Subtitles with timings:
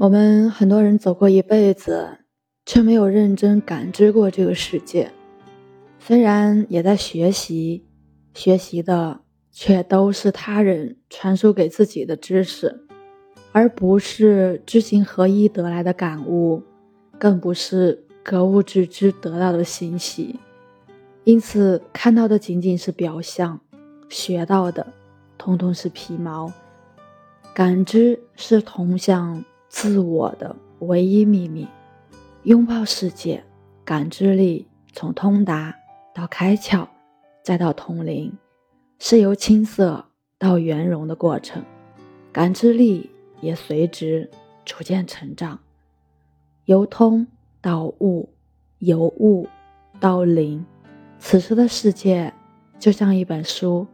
[0.00, 2.18] 我们很多人走过一辈子，
[2.64, 5.10] 却没有认真感知过这个世界。
[5.98, 7.84] 虽然也在学习，
[8.32, 12.86] 学习的却都是他人传输给自己的知识，
[13.50, 16.62] 而不是知行合一得来的感悟，
[17.18, 20.38] 更不是格物致知得到的信息。
[21.24, 23.60] 因此，看到的仅仅是表象，
[24.08, 24.86] 学到的
[25.36, 26.52] 通通是皮毛。
[27.52, 29.44] 感知是通向。
[29.68, 31.68] 自我的唯一秘密，
[32.44, 33.44] 拥抱世界，
[33.84, 35.74] 感知力从通达
[36.14, 36.86] 到开窍，
[37.42, 38.32] 再到通灵，
[38.98, 40.04] 是由青涩
[40.38, 41.62] 到圆融的过程。
[42.32, 44.30] 感知力也随之
[44.64, 45.58] 逐渐成长，
[46.64, 47.26] 由通
[47.60, 48.28] 到悟，
[48.78, 49.46] 由悟
[50.00, 50.64] 到灵。
[51.18, 52.32] 此时的世界
[52.78, 53.86] 就像一本书，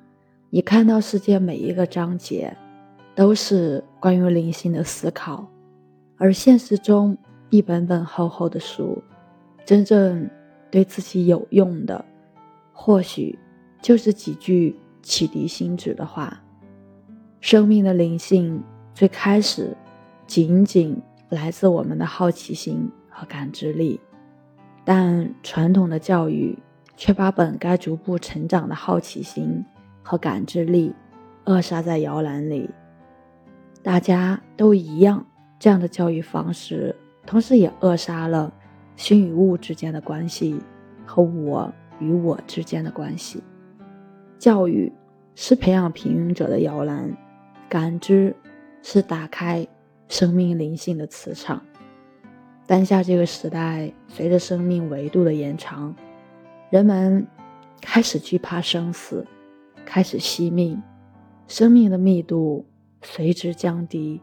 [0.51, 2.57] 你看到世界每一个章节，
[3.15, 5.49] 都是关于灵性的思考。
[6.17, 7.17] 而现实中，
[7.51, 9.03] 一本本厚厚的书，
[9.65, 10.29] 真正
[10.71, 12.05] 对自己有用的，
[12.73, 13.39] 或许
[13.83, 16.41] 就是几句启迪心智的话。
[17.41, 18.63] 生命的灵性
[18.95, 19.77] 最开始，
[20.27, 20.97] 仅仅
[21.29, 24.01] 来自我们的好奇心和感知力，
[24.85, 26.59] 但传统的教育
[26.97, 29.65] 却把本该逐步成长的好奇心
[30.03, 30.95] 和感知力
[31.45, 32.71] 扼杀在摇篮里。
[33.83, 35.27] 大家都一样。
[35.59, 36.95] 这样的教育方式，
[37.27, 38.53] 同时也扼杀了
[38.97, 40.59] 心与物之间的关系
[41.07, 43.43] 和我与我之间的关系。
[44.39, 44.93] 教育
[45.35, 47.17] 是培养平庸者的摇篮，
[47.69, 48.35] 感知
[48.83, 49.67] 是打开
[50.09, 51.63] 生命灵性的磁场。
[52.67, 55.95] 当下这个时代，随着生命维度的延长，
[56.71, 57.27] 人们
[57.81, 59.27] 开始惧怕生死，
[59.85, 60.83] 开始惜命，
[61.47, 62.67] 生命的密度
[63.03, 64.21] 随之降低。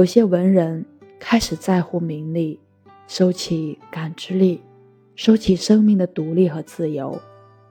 [0.00, 0.82] 有些文人
[1.18, 2.58] 开始在乎名利，
[3.06, 4.62] 收起感知力，
[5.14, 7.20] 收起生命的独立和自由，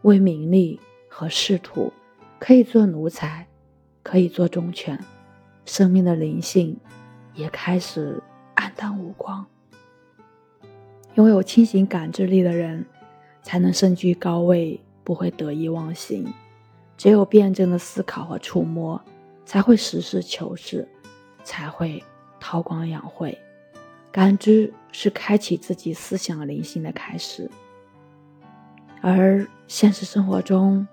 [0.03, 0.79] 为名利
[1.09, 1.91] 和仕途，
[2.37, 3.47] 可以做奴才，
[4.03, 5.03] 可以做忠犬，
[5.65, 6.77] 生命的灵性
[7.33, 8.21] 也开始
[8.55, 9.43] 黯淡无光。
[11.15, 12.85] 拥有清醒感知力的人，
[13.41, 16.31] 才能身居高位，不会得意忘形。
[16.95, 19.03] 只有辩证的思考和触摸，
[19.47, 20.87] 才会实事求是，
[21.43, 22.03] 才会。
[22.39, 23.37] 韬光养晦，
[24.11, 27.49] 感知是开启自己思想灵性的开始。
[29.01, 30.87] 而现实生活中，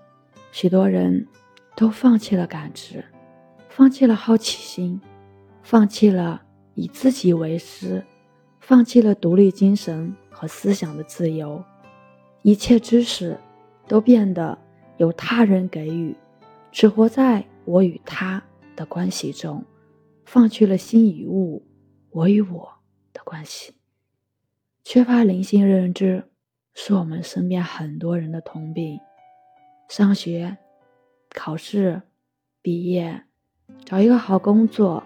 [0.52, 1.26] 许多人
[1.74, 3.04] 都放弃了感知，
[3.68, 5.00] 放弃了好奇心，
[5.62, 6.42] 放弃了
[6.74, 8.04] 以自己为师，
[8.60, 11.62] 放弃了独立精神和思想的自由。
[12.42, 13.36] 一切知识
[13.88, 14.56] 都变得
[14.98, 16.14] 由他人给予，
[16.70, 18.40] 只活在我与他
[18.76, 19.64] 的关系中。
[20.26, 21.64] 放弃了心与物、
[22.10, 22.69] 我与我
[23.12, 23.75] 的关系，
[24.82, 26.25] 缺乏灵性认知，
[26.75, 28.98] 是我们身边很多人的通病。
[29.88, 30.59] 上学、
[31.31, 32.03] 考试、
[32.60, 33.22] 毕业、
[33.84, 35.00] 找一个好工作、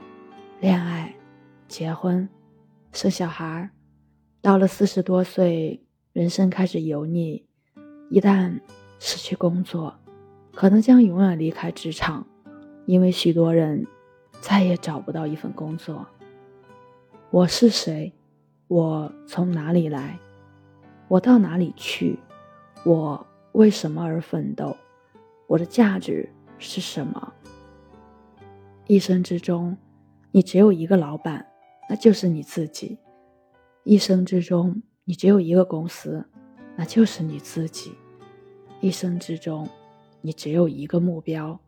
[0.59, 1.14] 恋爱、
[1.69, 2.26] 结婚、
[2.91, 3.70] 生小孩，
[4.41, 7.47] 到了四十多岁，人生开始油腻。
[8.09, 8.59] 一旦
[8.98, 10.00] 失去工作，
[10.54, 12.26] 可能将永远离开职场，
[12.86, 13.86] 因为许多人。
[14.40, 16.06] 再也找不到一份工作。
[17.30, 18.12] 我是谁？
[18.68, 20.18] 我从哪里来？
[21.08, 22.18] 我到哪里去？
[22.84, 24.74] 我为什么而奋斗？
[25.46, 27.32] 我的价值是什么？
[28.86, 29.76] 一生之中，
[30.32, 31.46] 你只有一个老板，
[31.88, 32.96] 那就是你自己；
[33.84, 36.24] 一生之中，你只有一个公司，
[36.76, 37.90] 那就是你自己；
[38.80, 39.68] 一生之中，
[40.22, 41.60] 你只有一个目标，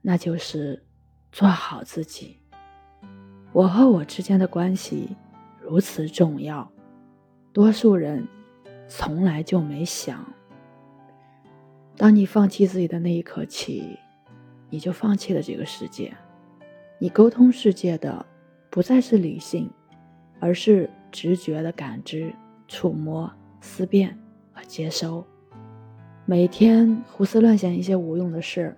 [0.00, 0.82] 那就是。
[1.36, 2.38] 做好自己。
[3.52, 5.14] 我和我之间的关系
[5.60, 6.66] 如此重要，
[7.52, 8.26] 多数人
[8.88, 10.24] 从来就没想。
[11.94, 13.98] 当你放弃自己的那一刻起，
[14.70, 16.16] 你就放弃了这个世界。
[16.98, 18.24] 你沟通世界的
[18.70, 19.70] 不再是理性，
[20.40, 22.32] 而是直觉的感知、
[22.66, 23.30] 触摸、
[23.60, 24.18] 思辨
[24.54, 25.22] 和接收。
[26.24, 28.74] 每天胡思乱想一些无用的事，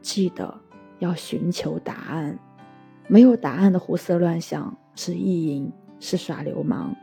[0.00, 0.56] 记得。
[1.00, 2.38] 要寻求答案，
[3.08, 6.94] 没有答案的胡思乱想是意淫，是耍流氓；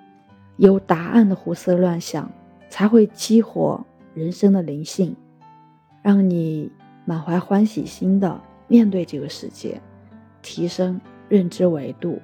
[0.56, 2.32] 有答案的胡思乱想
[2.70, 5.16] 才会激活人生的灵性，
[6.02, 6.72] 让你
[7.06, 9.82] 满怀欢喜心的面对这个世界，
[10.42, 12.22] 提升认知维度。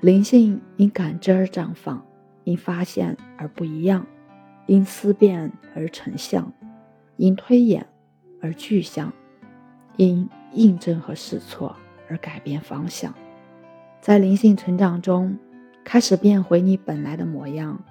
[0.00, 2.04] 灵性因感知而绽放，
[2.44, 4.04] 因发现而不一样，
[4.66, 6.52] 因思辨而成像，
[7.16, 7.86] 因推演
[8.40, 9.12] 而具象，
[9.96, 10.28] 因。
[10.54, 11.74] 印证和试错
[12.10, 13.14] 而改变方向，
[14.02, 15.38] 在灵性成长中，
[15.82, 17.82] 开始变回你本来的模样，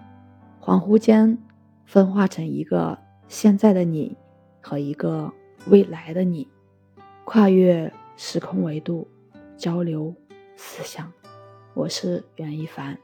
[0.62, 1.40] 恍惚间
[1.86, 2.96] 分化成一个
[3.28, 4.16] 现在的你
[4.62, 5.34] 和一个
[5.70, 6.48] 未来的你，
[7.26, 9.08] 跨越时空维度，
[9.58, 10.14] 交流
[10.56, 11.12] 思想。
[11.74, 12.96] 我是袁一凡，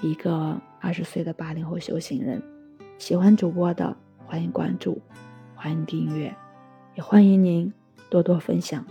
[0.00, 2.42] 一个二十岁的八零后修行人。
[2.96, 3.94] 喜欢主播的，
[4.24, 4.98] 欢迎关注，
[5.54, 6.34] 欢迎订阅，
[6.94, 7.70] 也欢迎您
[8.14, 8.84] 多多分享。